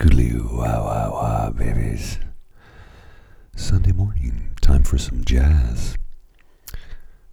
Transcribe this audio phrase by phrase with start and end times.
[0.00, 2.18] Scootaloo, wah wah wah, babies.
[3.54, 5.94] Sunday morning, time for some jazz.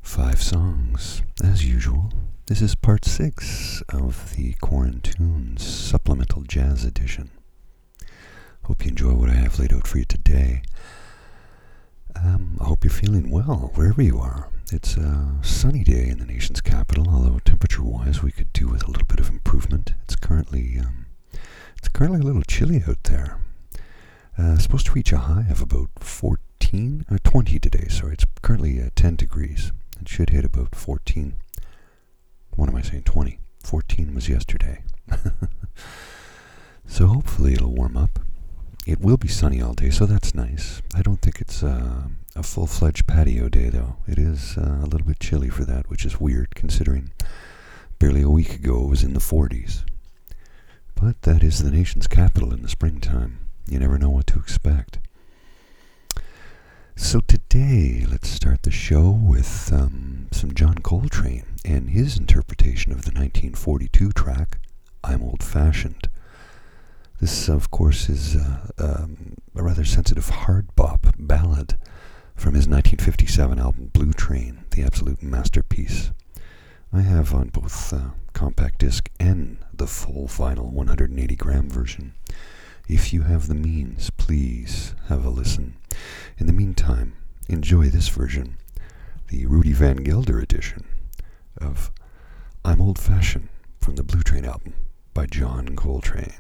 [0.02, 2.12] Five songs, as usual.
[2.48, 7.32] This is part six of the Quarantunes Supplemental Jazz Edition.
[8.64, 10.62] Hope you enjoy what I have laid out for you today.
[12.18, 14.50] Um, I hope you're feeling well wherever you are.
[14.74, 18.92] It's a sunny day in the nation's capital, although temperature-wise we could do with a
[18.92, 19.94] little bit of improvement.
[20.04, 21.06] It's currently um,
[21.78, 23.40] it's currently a little chilly out there.
[24.38, 27.88] Uh, supposed to reach a high of about 14 or uh, 20 today.
[27.88, 29.72] Sorry, it's currently uh, 10 degrees.
[30.00, 31.36] It should hit about 14.
[32.56, 33.04] What am I saying?
[33.04, 33.40] 20.
[33.64, 34.84] 14 was yesterday.
[36.88, 38.20] so hopefully it'll warm up.
[38.86, 40.82] It will be sunny all day, so that's nice.
[40.96, 42.04] I don't think it's uh,
[42.36, 43.98] a full fledged patio day, though.
[44.08, 47.12] It is uh, a little bit chilly for that, which is weird considering
[48.00, 49.84] barely a week ago it was in the 40s.
[51.00, 53.40] But that is the nation's capital in the springtime.
[53.68, 55.00] You never know what to expect.
[56.96, 63.04] So today, let's start the show with um, some John Coltrane and his interpretation of
[63.04, 64.60] the 1942 track,
[65.04, 66.10] I'm Old Fashioned.
[67.20, 71.78] This, of course, is uh, um, a rather sensitive hard bop ballad
[72.36, 76.12] from his 1957 album Blue Train, the absolute masterpiece.
[76.94, 82.14] I have on both uh, compact disc and the full vinyl 180 gram version.
[82.88, 85.76] If you have the means, please have a listen.
[86.38, 87.14] In the meantime,
[87.50, 88.58] enjoy this version,
[89.28, 90.86] the Rudy Van Gelder edition
[91.58, 91.92] of
[92.64, 93.50] I'm Old Fashioned
[93.82, 94.74] from the Blue Train album
[95.14, 96.34] by John Coltrane.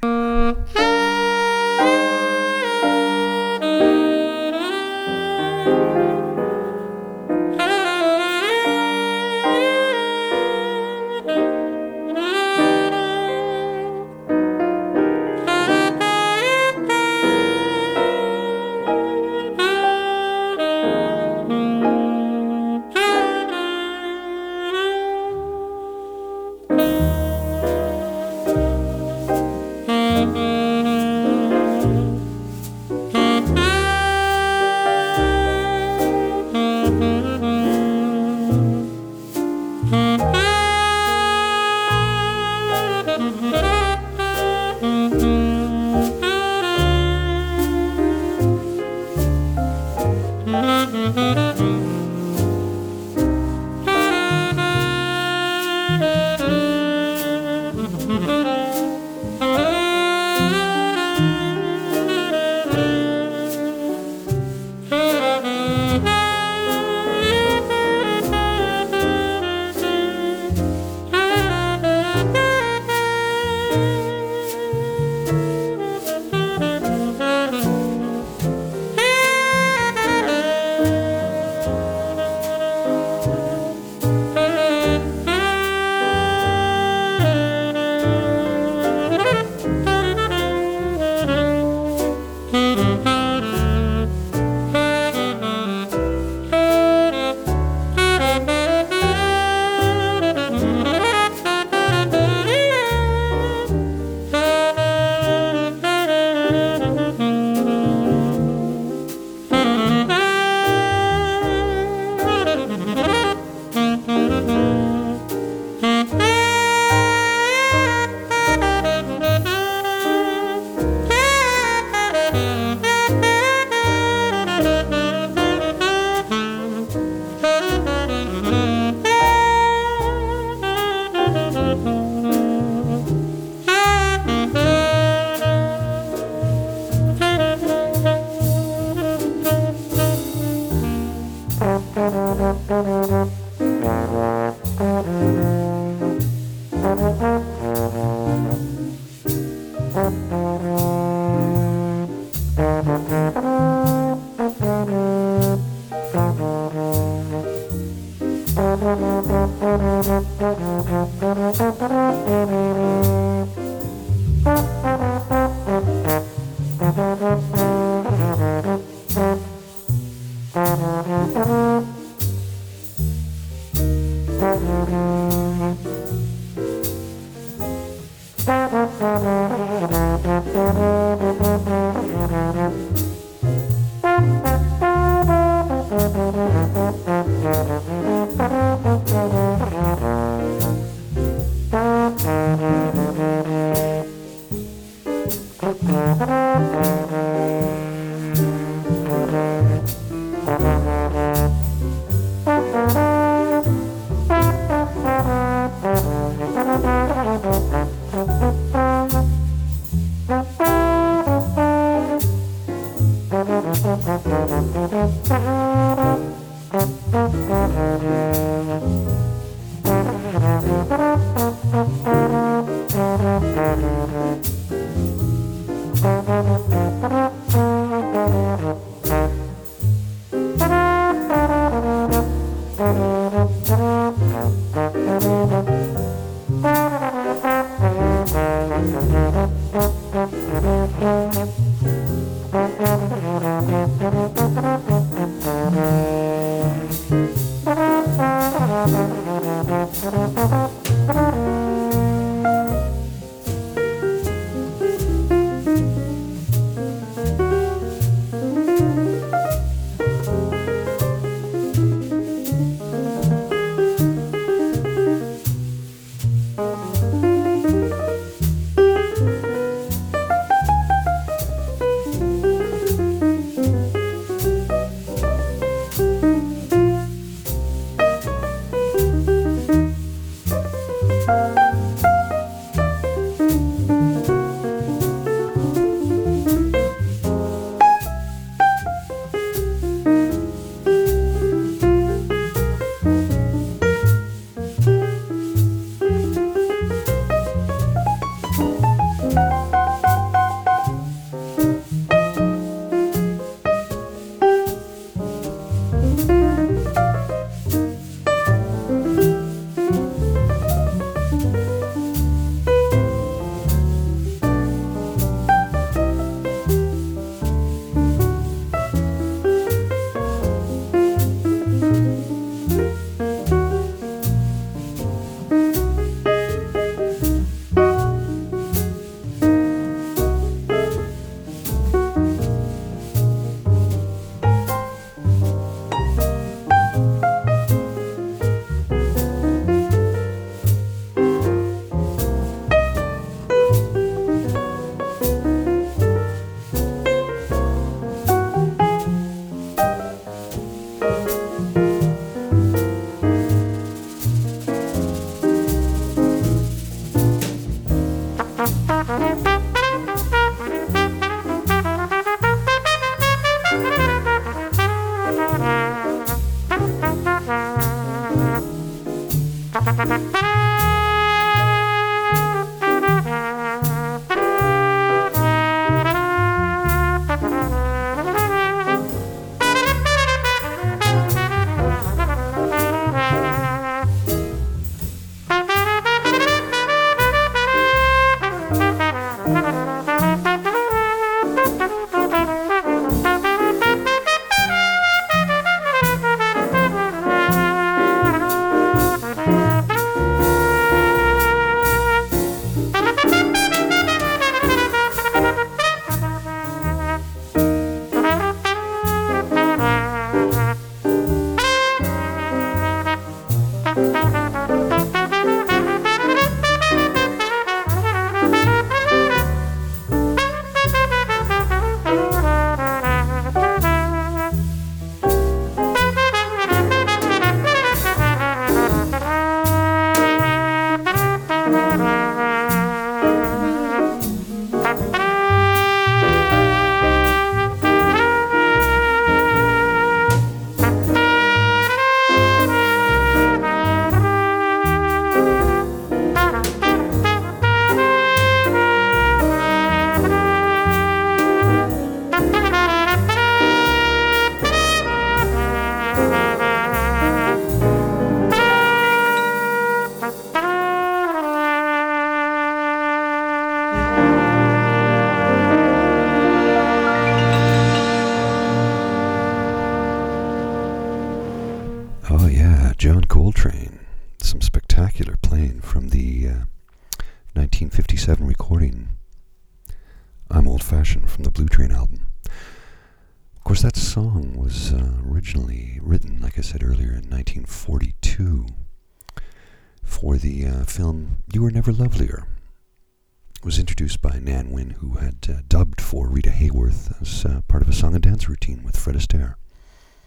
[495.00, 498.50] Who had uh, dubbed for Rita Hayworth as uh, part of a song and dance
[498.50, 499.56] routine with Fred Astaire.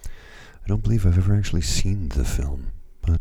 [0.07, 2.73] I don't believe I've ever actually seen the film,
[3.03, 3.21] but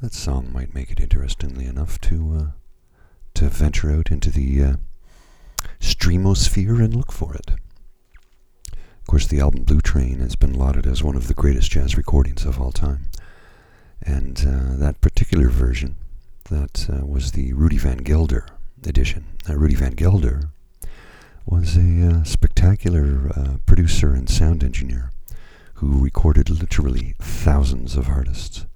[0.00, 2.46] that song might make it interestingly enough to uh,
[3.34, 4.76] to venture out into the uh,
[5.80, 7.50] streamosphere and look for it.
[8.70, 11.96] Of course, the album Blue Train has been lauded as one of the greatest jazz
[11.96, 13.06] recordings of all time.
[14.00, 15.96] And uh, that particular version,
[16.44, 18.46] that uh, was the Rudy Van Gelder
[18.86, 19.24] edition.
[19.48, 20.50] Now, Rudy Van Gelder
[21.46, 25.10] was a uh, spectacular uh, producer and sound engineer
[25.74, 28.66] who recorded literally thousands of artists.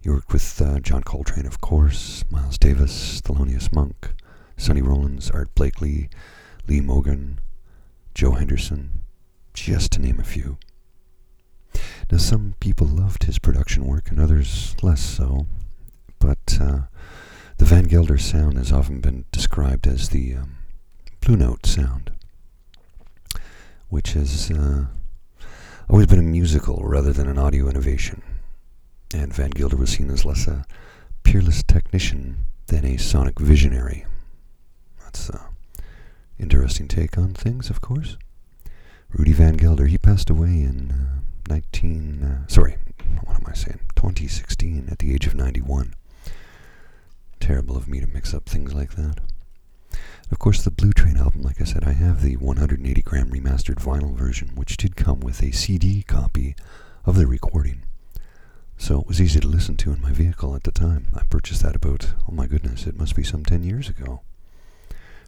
[0.00, 4.12] He worked with uh, John Coltrane, of course, Miles Davis, Thelonious Monk,
[4.56, 6.08] Sonny Rollins, Art Blakey,
[6.66, 7.38] Lee Morgan,
[8.14, 9.00] Joe Henderson,
[9.54, 10.58] just to name a few.
[12.10, 15.46] Now, some people loved his production work and others less so,
[16.18, 16.80] but uh,
[17.62, 20.56] the Van Gelder sound has often been described as the um,
[21.20, 22.10] Blue Note sound,
[23.88, 24.86] which has uh,
[25.88, 28.20] always been a musical rather than an audio innovation
[29.14, 30.64] and Van Gelder was seen as less a
[31.22, 34.06] peerless technician than a sonic visionary.
[35.04, 35.38] That's an
[36.40, 38.16] interesting take on things, of course.
[39.10, 42.76] Rudy Van Gelder, he passed away in uh, 19, uh, sorry,
[43.22, 45.94] what am I saying, 2016 at the age of 91.
[47.42, 49.16] Terrible of me to mix up things like that.
[50.30, 53.82] Of course, the Blue Train album, like I said, I have the 180 gram remastered
[53.82, 56.54] vinyl version, which did come with a CD copy
[57.04, 57.82] of the recording.
[58.78, 61.08] So it was easy to listen to in my vehicle at the time.
[61.16, 64.20] I purchased that about, oh my goodness, it must be some 10 years ago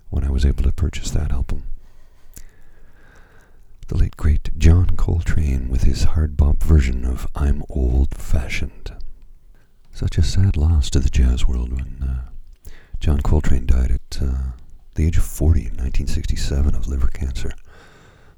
[0.09, 1.64] when I was able to purchase that album.
[3.88, 8.92] The late great John Coltrane with his hard bop version of I'm Old Fashioned.
[9.95, 14.53] Such a sad loss to the jazz world when uh, John Coltrane died at uh,
[14.97, 17.53] the age of 40 in 1967 of liver cancer.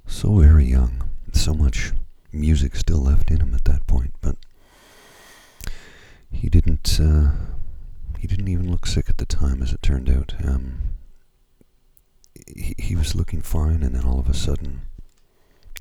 [0.06, 1.08] So very young.
[1.32, 1.92] So much
[2.30, 4.36] music still left in him at that point, but
[6.30, 7.00] he didn't.
[7.00, 7.30] Uh,
[8.18, 10.34] he didn't even look sick at the time, as it turned out.
[10.44, 10.78] Um,
[12.54, 14.82] he, he was looking fine, and then all of a sudden,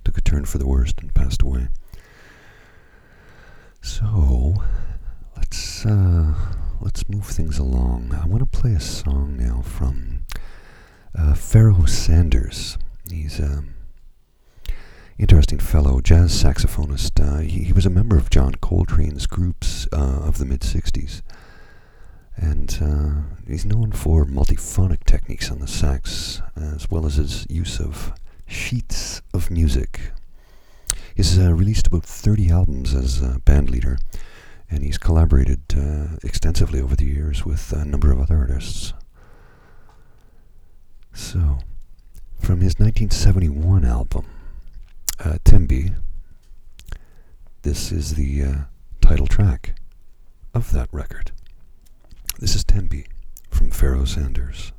[0.03, 1.67] took a turn for the worst and passed away.
[3.81, 4.55] So,
[5.35, 6.33] let's uh,
[6.81, 8.17] let's move things along.
[8.21, 10.25] I want to play a song now from
[11.17, 12.77] uh, Pharoah Sanders.
[13.09, 13.75] He's um,
[15.17, 17.21] interesting fellow, jazz saxophonist.
[17.21, 21.21] Uh, he, he, was a member of John Coltrane's groups uh, of the mid 60s.
[22.37, 27.79] And uh, he's known for multiphonic techniques on the sax, as well as his use
[27.79, 28.11] of
[28.45, 30.11] sheets of music.
[31.15, 33.97] He's uh, released about 30 albums as a band leader,
[34.69, 38.93] and he's collaborated uh, extensively over the years with a number of other artists.
[41.13, 41.59] So,
[42.39, 44.25] from his 1971 album,
[45.19, 45.95] uh, Thembi.
[47.61, 48.55] This is the uh,
[49.01, 49.75] title track
[50.53, 51.31] of that record.
[52.39, 53.07] This is Thembi
[53.49, 54.71] from Pharoah Sanders.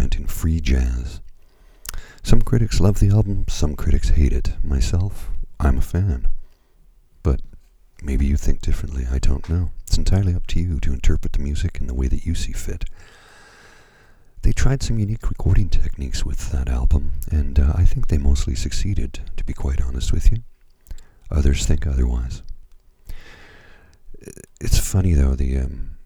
[0.00, 1.20] An experiment in free jazz.
[2.22, 4.52] Some critics love the album, some critics hate it.
[4.62, 6.28] Myself, I'm a fan.
[7.22, 7.40] But
[8.02, 9.70] maybe you think differently, I don't know.
[9.86, 12.52] It's entirely up to you to interpret the music in the way that you see
[12.52, 12.84] fit.
[14.42, 18.54] They tried some unique recording techniques with that album, and uh, I think they mostly
[18.54, 20.38] succeeded, to be quite honest with you.
[21.30, 22.42] Others think otherwise.
[24.60, 25.97] It's funny though, the um,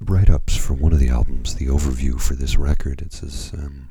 [0.00, 3.88] write ups for one of the albums, the overview for this record, it says um,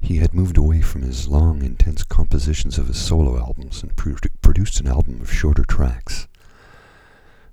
[0.00, 4.16] he had moved away from his long, intense compositions of his solo albums and pro-
[4.42, 6.28] produced an album of shorter tracks.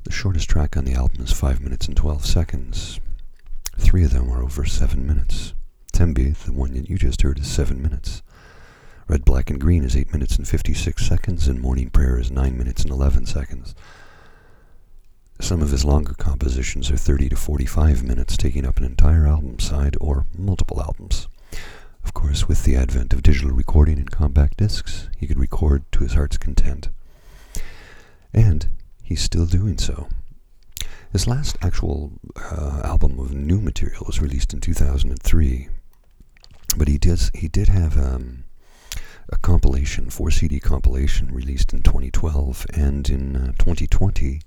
[0.03, 2.99] The shortest track on the album is 5 minutes and 12 seconds,
[3.77, 5.53] Three of them are over seven minutes.
[5.93, 8.21] Thembi, the one that you just heard, is seven minutes.
[9.07, 12.57] Red, Black, and Green is 8 minutes and 56 seconds, and Morning Prayer is 9
[12.57, 13.75] minutes and 11 seconds.
[15.39, 19.59] Some of his longer compositions are 30 to 45 minutes, taking up an entire album
[19.59, 21.27] side or multiple albums.
[22.03, 26.03] Of course, with the advent of digital recording and compact discs, he could record to
[26.03, 26.89] his heart's content.
[28.33, 28.67] And
[29.03, 30.07] he's still doing so.
[31.11, 35.69] His last actual uh, album of new material was released in 2003,
[36.75, 38.45] but he did he did have um,
[39.29, 44.41] a compilation, four CD compilation, released in 2012, and in uh, 2020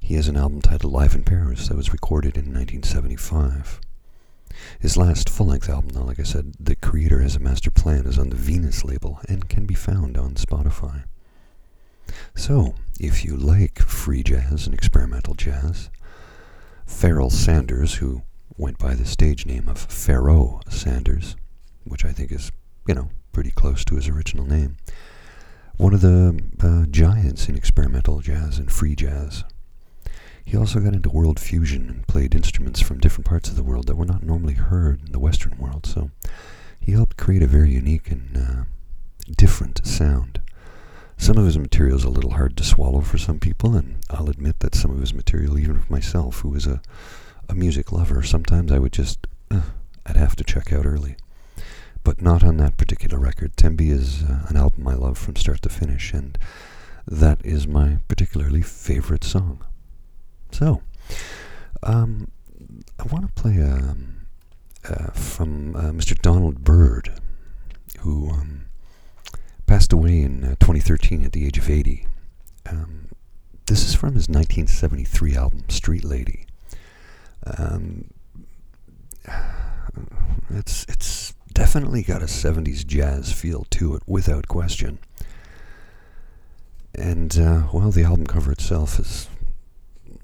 [0.00, 3.80] he has an album titled Live in Paris that was recorded in 1975.
[4.78, 8.18] His last full-length album, though, like I said, The Creator Has a Master Plan, is
[8.18, 11.04] on the Venus label and can be found on Spotify.
[12.34, 15.90] So, if you like free jazz and experimental jazz,
[16.86, 18.22] Farrell Sanders, who
[18.56, 21.36] went by the stage name of Pharoah Sanders,
[21.84, 22.50] which I think is,
[22.86, 24.76] you know, pretty close to his original name,
[25.76, 29.44] one of the uh, giants in experimental jazz and free jazz.
[30.50, 33.86] He also got into world fusion and played instruments from different parts of the world
[33.86, 36.10] that were not normally heard in the Western world, so
[36.80, 38.64] he helped create a very unique and uh,
[39.36, 40.40] different sound.
[41.16, 44.28] Some of his material is a little hard to swallow for some people, and I'll
[44.28, 46.82] admit that some of his material, even for myself, who is a,
[47.48, 49.60] a music lover, sometimes I would just, uh,
[50.04, 51.14] I'd have to check out early.
[52.02, 53.54] But not on that particular record.
[53.54, 56.36] Thembi is uh, an album I love from start to finish, and
[57.06, 59.64] that is my particularly favorite song.
[60.52, 60.82] So,
[61.82, 62.30] um,
[62.98, 64.26] I want to play um,
[64.88, 66.20] uh, from uh, Mr.
[66.20, 67.12] Donald Byrd,
[68.00, 68.66] who um,
[69.66, 72.06] passed away in uh, 2013 at the age of 80.
[72.68, 73.08] Um,
[73.66, 76.46] this is from his 1973 album, Street Lady.
[77.46, 78.10] Um,
[80.50, 84.98] it's it's definitely got a 70s jazz feel to it, without question.
[86.94, 89.28] And, uh, well, the album cover itself is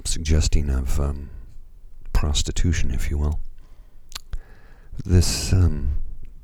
[0.07, 1.31] suggesting of um,
[2.13, 3.41] prostitution, if you will.
[5.05, 5.97] This um,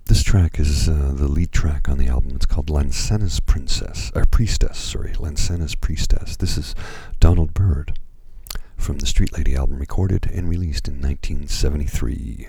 [0.06, 2.32] this track is uh, the lead track on the album.
[2.34, 6.36] It's called Lansana's Princess, or Priestess, sorry, Lansana's Priestess.
[6.36, 6.74] This is
[7.20, 7.98] Donald Byrd
[8.76, 12.48] from the Street Lady album, recorded and released in 1973.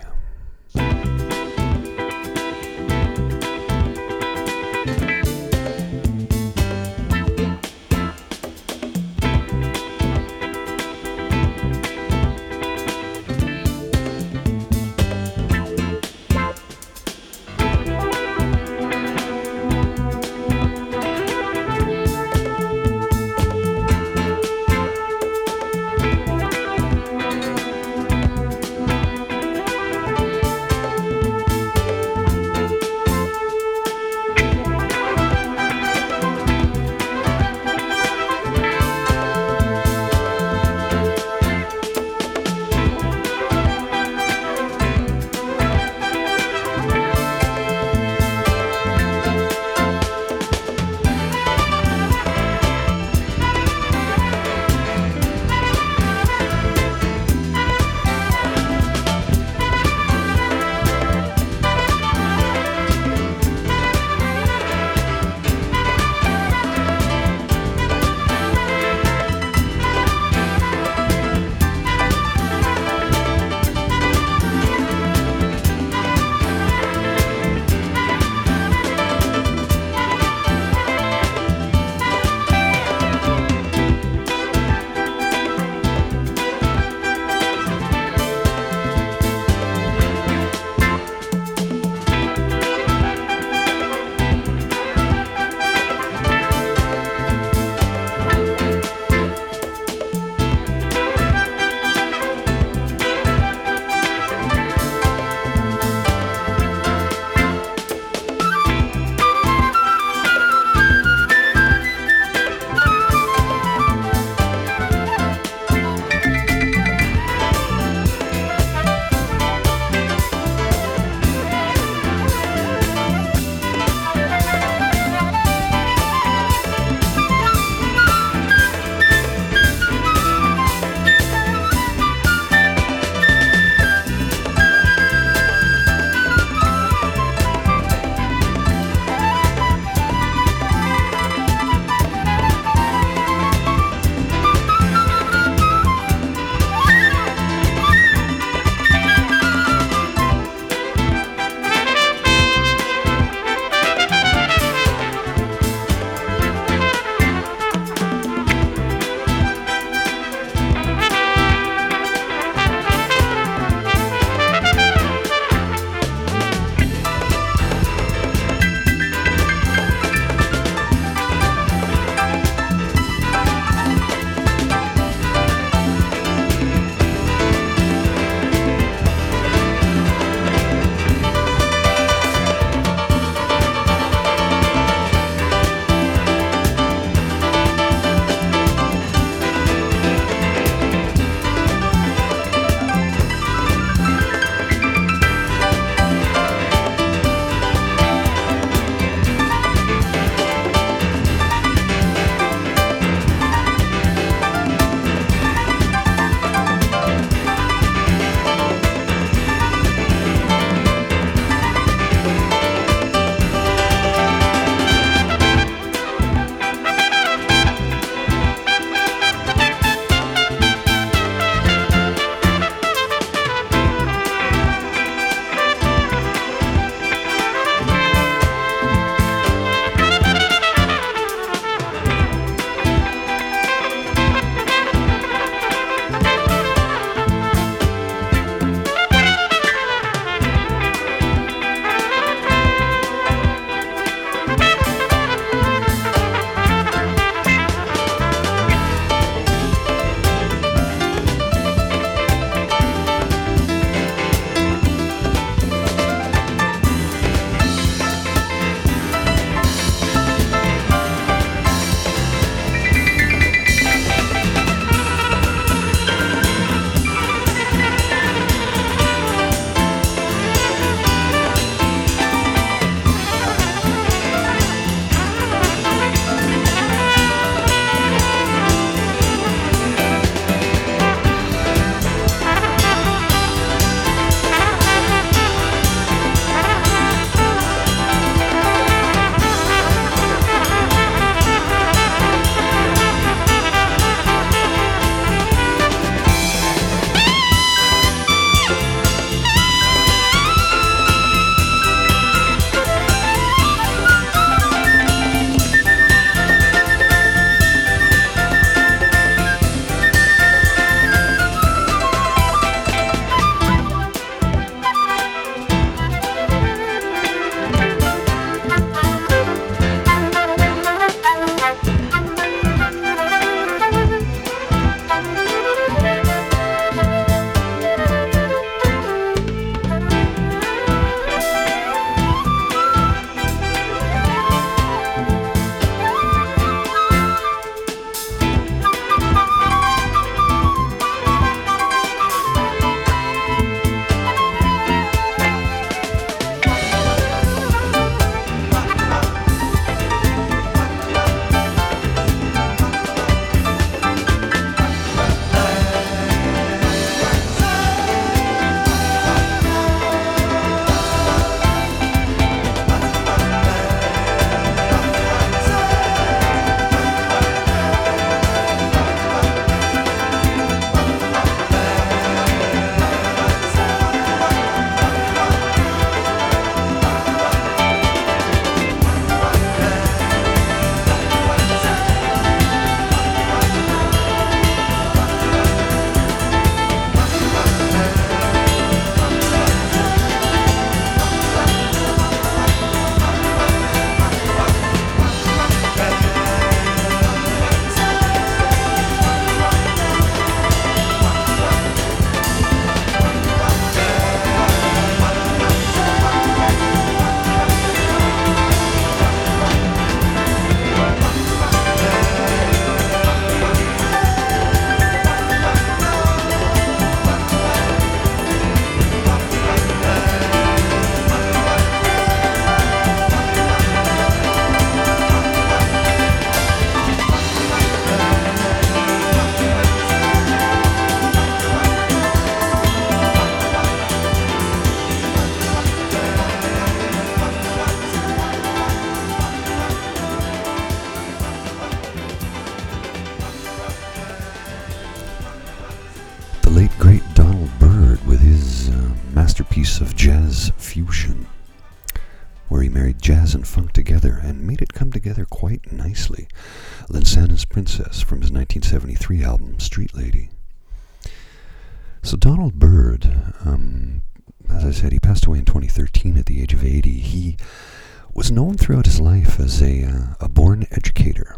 [469.84, 471.56] A, uh, a born educator.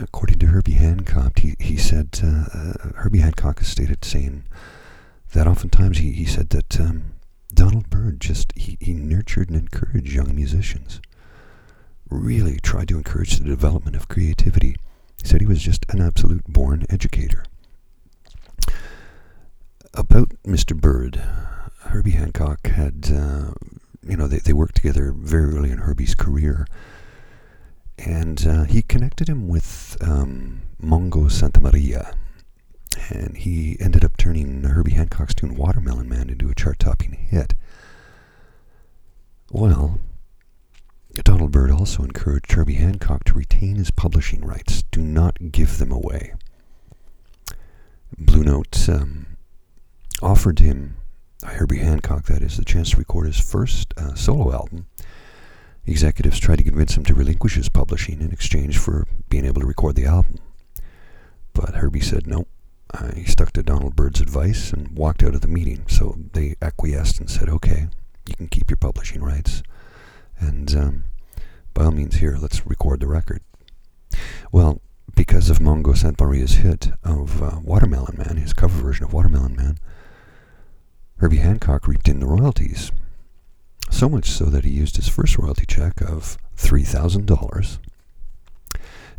[0.00, 4.44] According to Herbie Hancock, he, he said, uh, uh, Herbie Hancock has stated saying
[5.32, 7.12] that oftentimes he, he said that um,
[7.54, 11.00] Donald Byrd just, he, he nurtured and encouraged young musicians.
[12.10, 14.76] Really tried to encourage the development of creativity.
[15.22, 17.44] He said he was just an absolute born educator.
[19.94, 20.78] About Mr.
[20.78, 21.22] Byrd,
[21.80, 23.52] Herbie Hancock had, uh,
[24.02, 26.66] you know, they, they worked together very early in Herbie's career.
[27.98, 32.14] And uh, he connected him with um, Mongo Santamaria.
[33.10, 37.54] And he ended up turning Herbie Hancock's tune Watermelon Man into a chart topping hit.
[39.50, 39.98] Well,
[41.24, 44.82] Donald Byrd also encouraged Herbie Hancock to retain his publishing rights.
[44.90, 46.34] Do not give them away.
[48.18, 49.26] Blue Note um,
[50.22, 50.96] offered him,
[51.44, 54.86] Herbie Hancock, that is, the chance to record his first uh, solo album.
[55.84, 59.66] Executives tried to convince him to relinquish his publishing in exchange for being able to
[59.66, 60.36] record the album.
[61.52, 62.46] But Herbie said no.
[63.14, 65.84] He stuck to Donald Byrd's advice and walked out of the meeting.
[65.88, 67.88] So they acquiesced and said, okay,
[68.28, 69.62] you can keep your publishing rights.
[70.38, 71.04] And um,
[71.74, 73.40] by all means, here, let's record the record.
[74.52, 74.80] Well,
[75.16, 79.78] because of Mongo Santamaria's hit of uh, Watermelon Man, his cover version of Watermelon Man,
[81.18, 82.92] Herbie Hancock reaped in the royalties.
[83.90, 87.78] So much so that he used his first royalty check of $3,000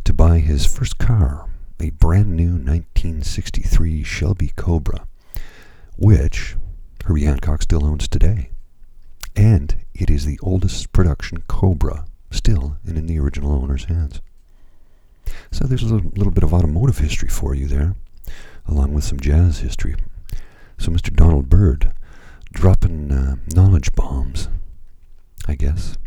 [0.04, 1.48] to buy his first car,
[1.80, 5.06] a brand new 1963 Shelby Cobra,
[5.96, 6.56] which
[7.04, 8.50] Herbie Hancock still owns today.
[9.36, 14.20] And it is the oldest production Cobra still and in the original owner's hands.
[15.50, 17.94] So there's a little, bit of automotive history for you there,
[18.66, 19.94] along with some jazz history.
[20.78, 21.14] So Mr.
[21.14, 21.92] Donald Byrd
[22.54, 24.48] dropping uh, knowledge bombs,
[25.46, 25.98] I guess.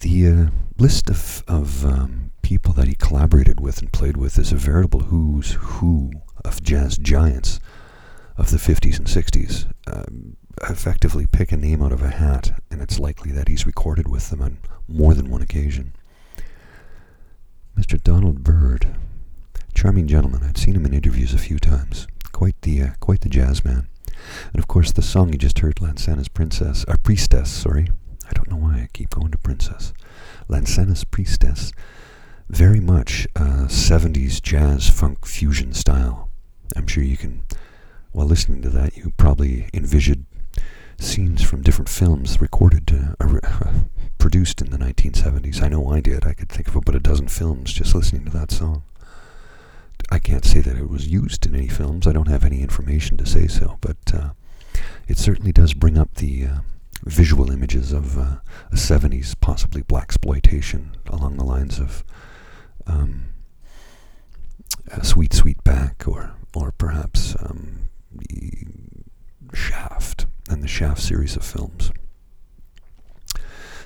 [0.00, 0.46] The uh,
[0.78, 5.00] list of, of um, people that he collaborated with and played with is a veritable
[5.00, 6.10] who's who
[6.44, 7.58] of jazz giants
[8.36, 9.72] of the 50s and 60s.
[9.86, 10.36] Um,
[10.68, 14.30] effectively pick a name out of a hat, and it's likely that he's recorded with
[14.30, 15.94] them on more than one occasion.
[17.78, 18.02] Mr.
[18.02, 18.94] Donald Byrd,
[19.74, 20.42] charming gentleman.
[20.44, 22.06] I'd seen him in interviews a few times.
[22.32, 23.88] Quite the uh, quite the jazz man.
[24.52, 27.88] And of course, the song you just heard, Lansana's Princess, or Priestess, sorry.
[28.28, 29.92] I don't know why I keep going to Princess.
[30.48, 31.72] Lansana's Priestess,
[32.48, 36.30] very much uh, 70s jazz funk fusion style.
[36.76, 37.42] I'm sure you can,
[38.12, 40.26] while listening to that, you probably envisioned
[40.98, 42.90] scenes from different films recorded,
[43.20, 43.72] uh, uh,
[44.18, 45.62] produced in the 1970s.
[45.62, 46.24] I know I did.
[46.24, 48.82] I could think of about a dozen films just listening to that song.
[50.10, 52.06] I can't say that it was used in any films.
[52.06, 54.30] I don't have any information to say so, but uh,
[55.08, 56.58] it certainly does bring up the uh,
[57.04, 58.36] visual images of uh,
[58.70, 62.04] a 70s, possibly black exploitation along the lines of
[62.86, 63.26] um,
[65.02, 67.88] Sweet Sweetback or or perhaps um,
[69.52, 71.90] Shaft and the Shaft series of films.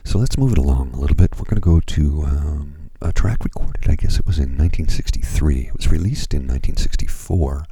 [0.05, 1.37] So let's move it along a little bit.
[1.37, 5.69] We're going to go to um, a track recorded, I guess it was in 1963.
[5.69, 7.65] It was released in 1964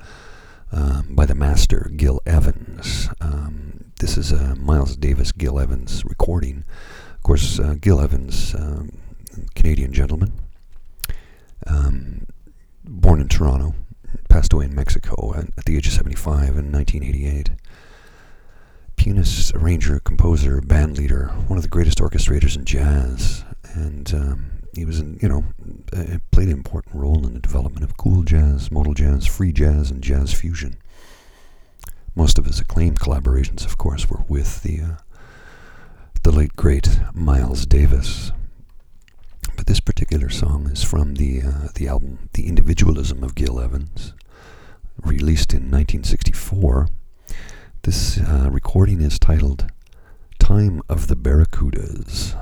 [0.72, 3.08] um, by the master Gil Evans.
[3.20, 6.64] Um, this is a Miles Davis Gil Evans recording.
[7.14, 8.90] Of course, uh, Gil Evans, um,
[9.54, 10.32] Canadian gentleman,
[11.66, 12.26] um,
[12.84, 13.74] born in Toronto,
[14.28, 17.50] passed away in Mexico at, at the age of 75 in 1988
[18.96, 24.84] pianist, arranger, composer, band leader, one of the greatest orchestrators in jazz, and um, he
[24.84, 25.44] was, in, you know,
[25.92, 29.90] uh, played an important role in the development of cool jazz, modal jazz, free jazz,
[29.90, 30.76] and jazz fusion.
[32.14, 34.96] Most of his acclaimed collaborations, of course, were with the uh,
[36.22, 38.32] the late great Miles Davis.
[39.56, 44.12] But this particular song is from the uh, the album "The Individualism" of Gil Evans,
[45.02, 46.88] released in 1964.
[47.82, 49.70] This uh, recording is titled
[50.38, 52.34] "Time of the Barracudas."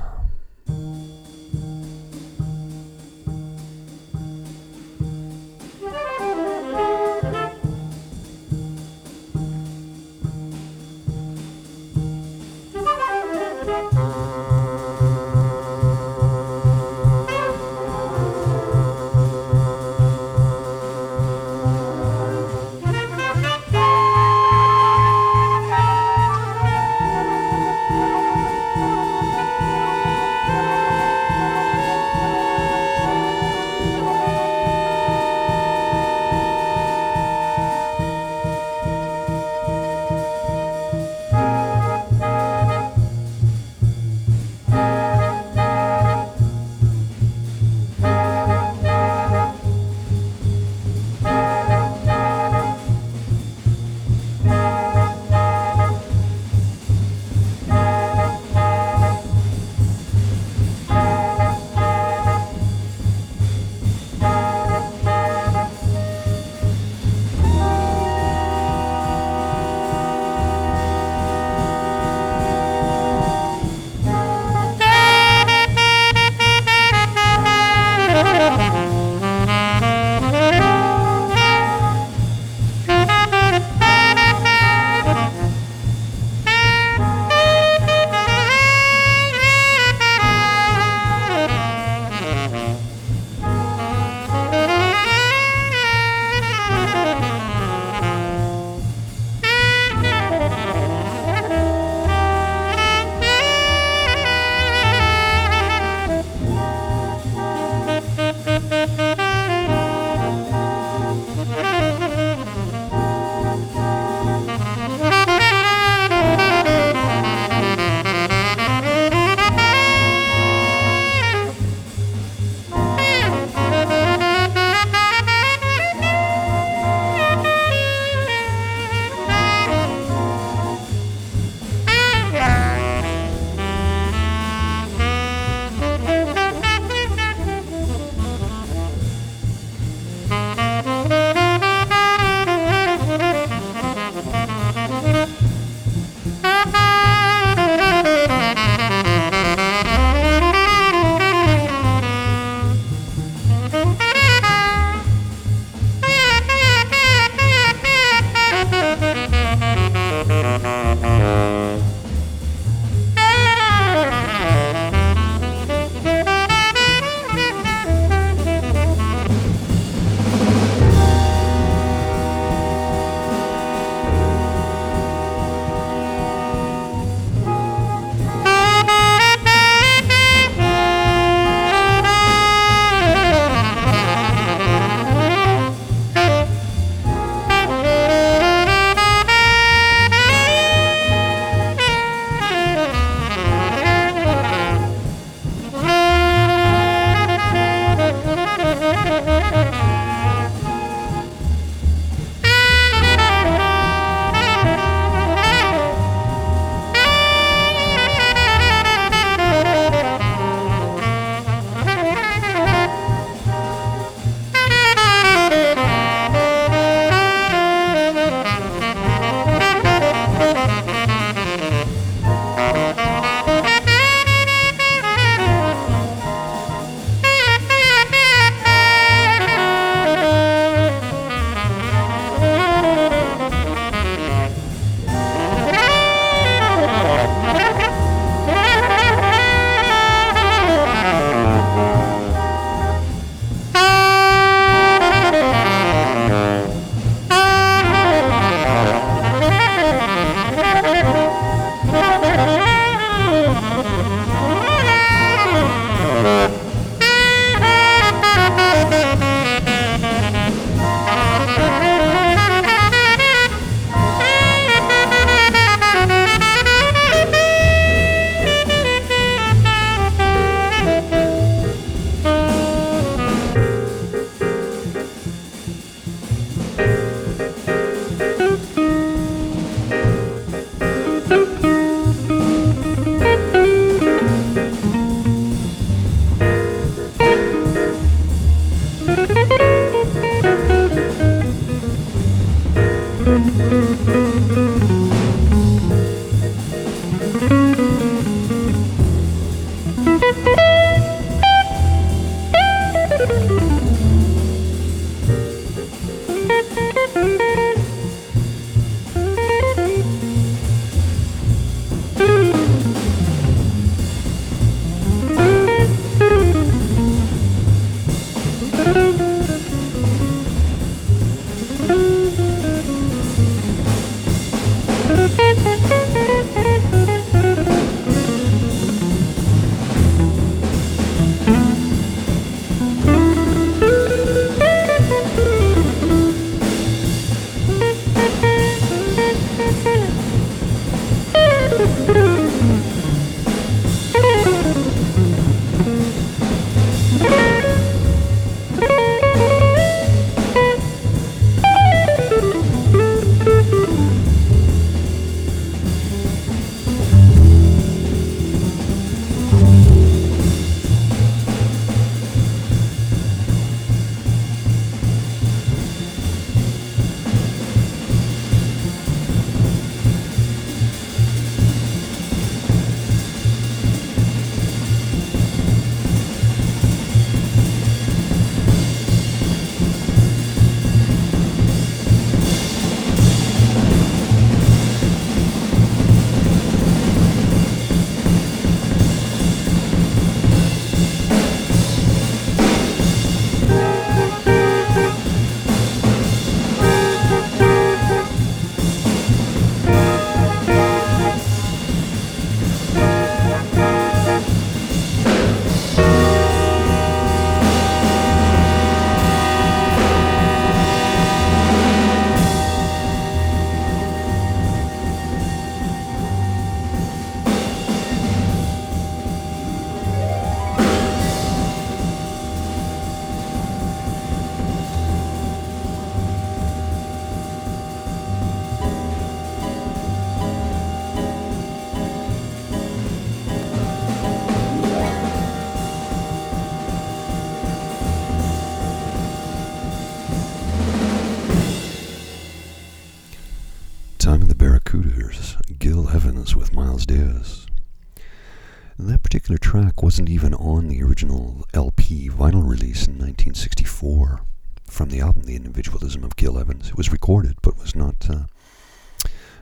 [454.95, 456.87] From the album The Individualism of Gil Evans.
[456.87, 458.45] It was recorded but was not uh,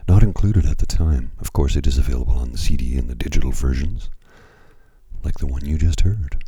[0.06, 1.32] not included at the time.
[1.40, 4.10] Of course, it is available on the CD and the digital versions,
[5.24, 6.44] like the one you just heard.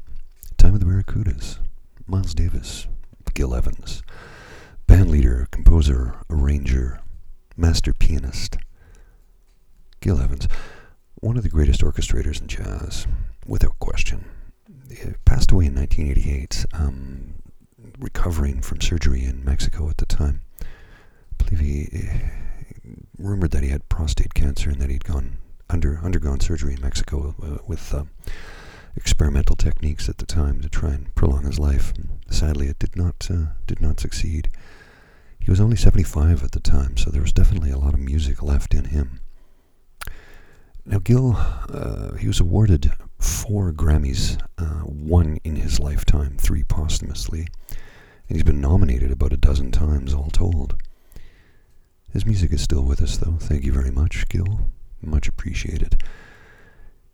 [0.56, 1.58] Time of the Barracudas,
[2.06, 2.86] Miles Davis,
[3.34, 4.04] Gil Evans,
[4.86, 7.00] bandleader, composer, arranger,
[7.56, 8.56] master pianist.
[10.00, 10.46] Gil Evans,
[11.16, 13.08] one of the greatest orchestrators in jazz,
[13.44, 14.26] without question.
[14.88, 17.35] He passed away in 1988, um,
[17.98, 20.40] recovering from surgery in Mexico at the time.
[20.62, 22.20] I believe he
[23.18, 25.38] rumored that he had prostate cancer and that he'd gone
[25.68, 28.04] under undergone surgery in Mexico uh, with uh,
[28.96, 31.92] experimental techniques at the time to try and prolong his life.
[32.30, 34.50] Sadly, it did not uh, did not succeed.
[35.38, 38.42] He was only 75 at the time, so there was definitely a lot of music
[38.42, 39.20] left in him.
[40.84, 47.48] Now, Gil, uh, he was awarded four Grammys, uh, one in his lifetime, three posthumously,
[48.28, 50.76] and he's been nominated about a dozen times all told.
[52.12, 53.36] His music is still with us, though.
[53.38, 54.60] Thank you very much, Gil.
[55.02, 56.02] Much appreciated.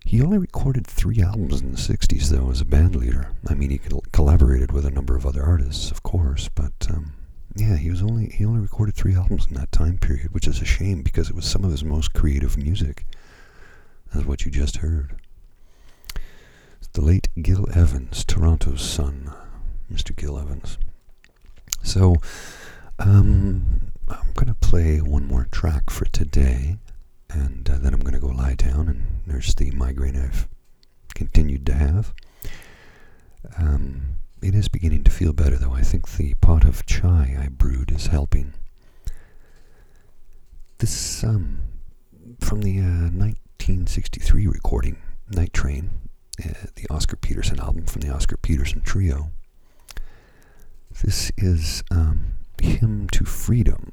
[0.04, 3.30] He only recorded three albums in the 60s, though, as a band leader.
[3.48, 3.80] I mean, he
[4.12, 7.12] collaborated with a number of other artists, of course, but um,
[7.56, 10.60] yeah, he was only he only recorded three albums in that time period, which is
[10.60, 13.04] a shame because it was some of his most creative music.
[14.12, 15.16] That's what you just heard.
[16.94, 19.32] the late Gil Evans, Toronto's son,
[19.92, 20.14] Mr.
[20.14, 20.78] Gil Evans.
[21.82, 22.16] So,
[22.98, 26.76] um, I'm going to play one more track for today,
[27.30, 30.48] and uh, then I'm going to go lie down and nurse the migraine I've
[31.14, 32.14] continued to have.
[33.58, 35.72] Um, it is beginning to feel better, though.
[35.72, 38.54] I think the pot of chai I brewed is helping.
[40.78, 41.60] This, um,
[42.40, 44.96] from the uh, 1963 recording,
[45.30, 45.90] Night Train,
[46.44, 49.30] uh, the Oscar Peterson album from the Oscar Peterson Trio.
[51.00, 53.92] This is um, Hymn to Freedom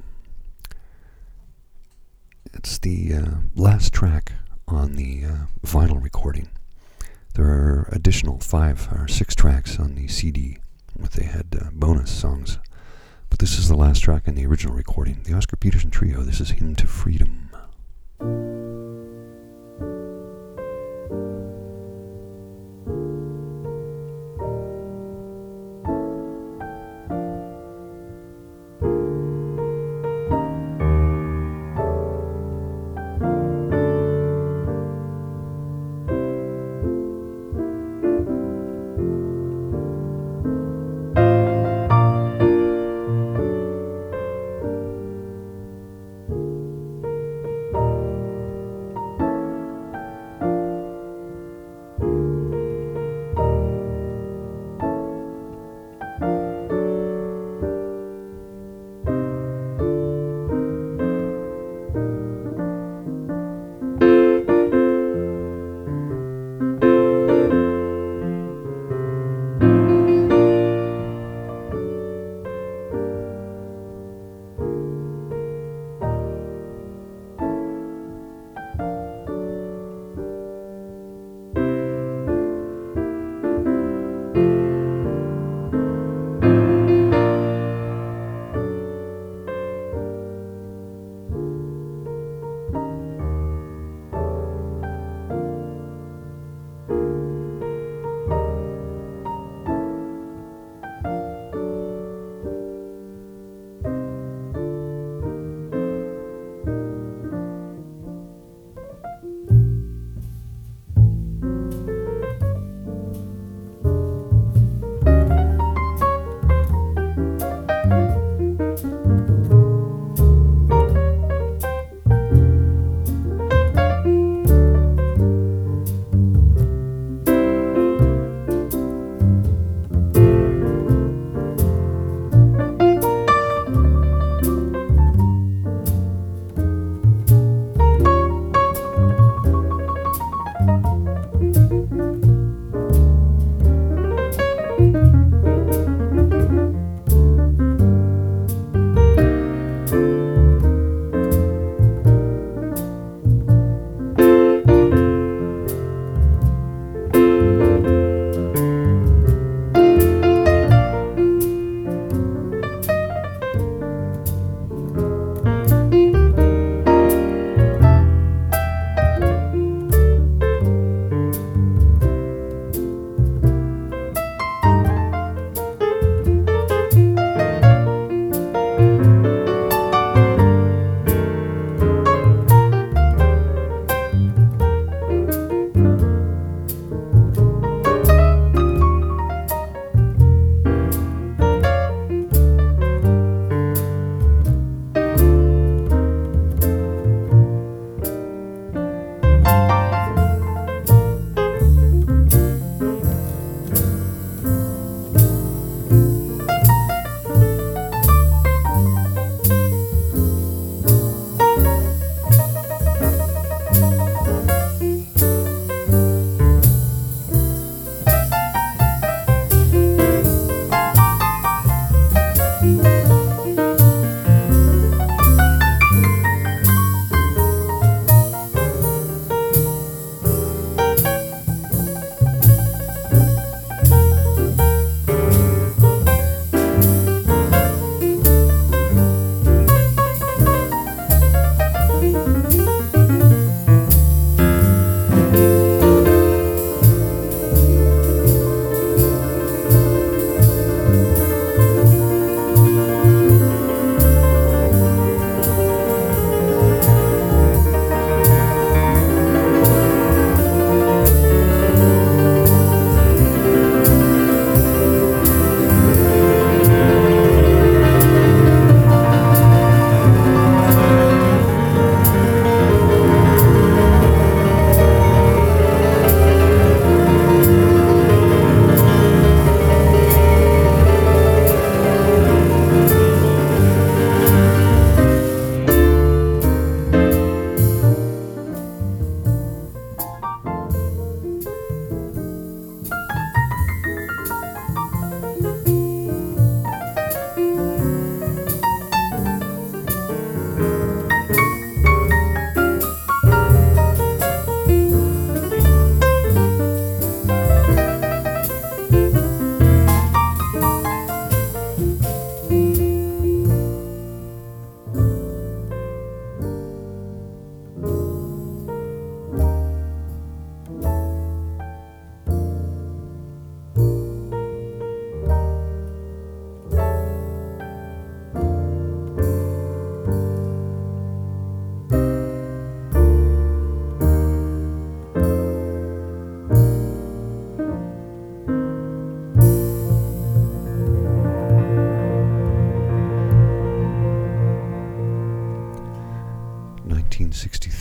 [2.54, 4.34] it's the uh, last track
[4.68, 6.50] on the uh, vinyl recording.
[7.36, 10.58] There are additional five or six tracks on the CD,
[10.98, 12.60] but they had uh, bonus songs.
[13.30, 15.22] But this is the last track in the original recording.
[15.24, 16.22] The Oscar Peterson Trio.
[16.22, 17.50] This is Hymn to Freedom.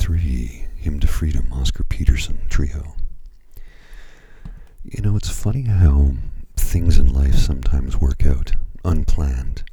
[0.09, 2.95] 1983 Hymn to Freedom, Oscar Peterson Trio.
[4.83, 6.13] You know, it's funny how
[6.57, 8.53] things in life sometimes work out
[8.87, 9.65] unplanned.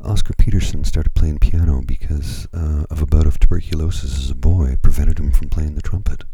[0.00, 4.78] Oscar Peterson started playing piano because uh, of a bout of tuberculosis as a boy
[4.80, 6.24] prevented him from playing the trumpet.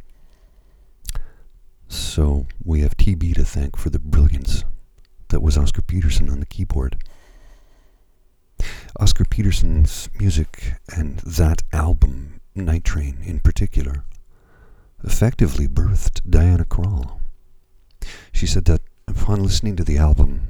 [1.89, 4.63] So we have TB to thank for the brilliance
[5.31, 7.03] that was Oscar Peterson on the keyboard.
[9.01, 14.05] Oscar Peterson's music and that album Night Train in particular,
[15.05, 17.21] effectively birthed Diana Krall.
[18.33, 20.49] She said that upon listening to the album,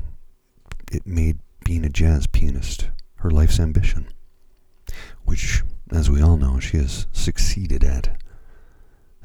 [0.90, 4.07] it made being a jazz pianist her life's ambition,
[5.24, 8.20] which, as we all know, she has succeeded at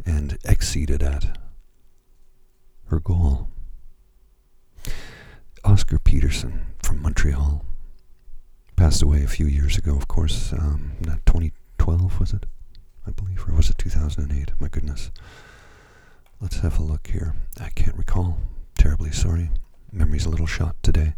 [0.06, 1.38] and exceeded at
[2.88, 3.48] her goal.
[5.64, 7.64] Oscar Peterson from Montreal
[8.76, 10.52] passed away a few years ago, of course.
[10.54, 12.48] Um, 2012, was it?
[13.08, 14.52] I believe, or was it 2008?
[14.60, 15.12] My goodness.
[16.40, 17.36] Let's have a look here.
[17.60, 18.38] I can't recall.
[18.78, 19.50] Terribly sorry.
[19.92, 21.16] Memory's a little shot today.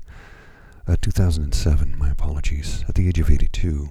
[0.87, 2.83] Uh, 2007, my apologies.
[2.87, 3.89] At the age of 82.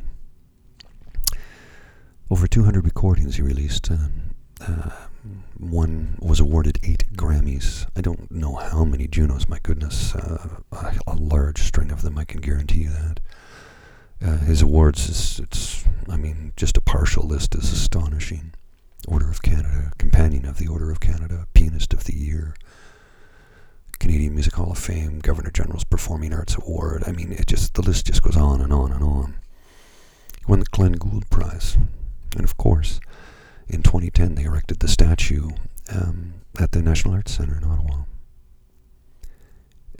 [2.30, 3.90] Over 200 recordings he released.
[3.90, 4.09] Uh,
[4.61, 4.90] uh,
[5.59, 7.86] one was awarded eight Grammys.
[7.97, 10.14] I don't know how many Junos, my goodness.
[10.14, 13.20] Uh, a, a, large string of them, I can guarantee you that.
[14.24, 18.54] Uh, his awards, is, it's, I mean, just a partial list is astonishing.
[19.08, 22.54] Order of Canada, Companion of the Order of Canada, Pianist of the Year,
[23.98, 27.02] Canadian Music Hall of Fame, Governor General's Performing Arts Award.
[27.04, 29.34] I mean, it just the list just goes on and on and on.
[30.38, 31.76] He won the Glenn Gould Prize,
[32.36, 33.00] and of course,
[33.68, 35.50] in 2010 they erected the statue
[35.92, 38.04] um, at the National Arts Centre in Ottawa.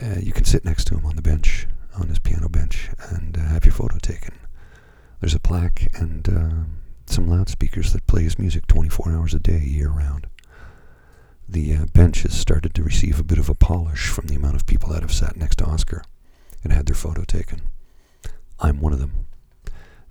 [0.01, 3.37] Uh, you can sit next to him on the bench on his piano bench and
[3.37, 4.35] uh, have your photo taken.
[5.19, 6.65] There's a plaque and uh,
[7.05, 10.27] some loudspeakers that play his music 24 hours a day, year round.
[11.47, 14.55] The uh, bench has started to receive a bit of a polish from the amount
[14.55, 16.03] of people that have sat next to Oscar
[16.63, 17.61] and had their photo taken.
[18.59, 19.25] I'm one of them.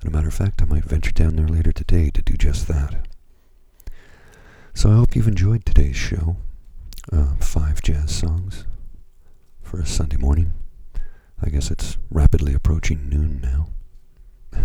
[0.01, 2.69] And a matter of fact, I might venture down there later today to do just
[2.69, 3.07] that.
[4.75, 6.37] So I hope you've enjoyed today's show.
[7.13, 8.65] Uh, five jazz songs
[9.63, 10.53] for a Sunday morning.
[11.45, 13.69] I guess it's rapidly approaching noon now.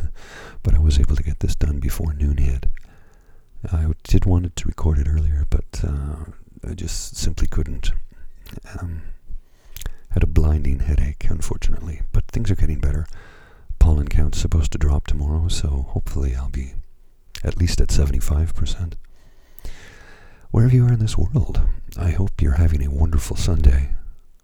[0.64, 2.68] but I was able to get this done before noon hit.
[3.72, 6.26] I did wanted to record it earlier, but uh,
[6.68, 7.92] I just simply couldn't.
[8.80, 9.02] Um,
[10.12, 13.08] had a blinding headache, unfortunately, but things are getting better.
[13.80, 16.74] Pollen count's supposed to drop tomorrow, so hopefully I'll be
[17.44, 18.94] at least at 75%.
[20.52, 21.62] Wherever you are in this world,
[21.98, 23.96] I hope you're having a wonderful Sunday.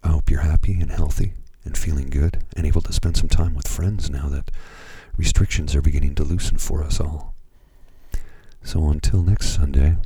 [0.02, 1.32] I hope you're happy and healthy
[1.64, 4.50] and feeling good and able to spend some time with friends now that
[5.16, 7.34] restrictions are beginning to loosen for us all.
[8.62, 9.96] So until next Sunday,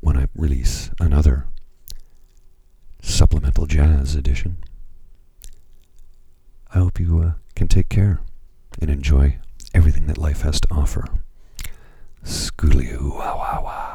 [0.00, 1.46] when I release another
[3.00, 4.58] supplemental jazz edition,
[6.74, 8.20] I hope you uh, can take care
[8.80, 9.38] and enjoy
[9.74, 11.04] everything that life has to offer.
[12.24, 13.91] Skoolio, wow.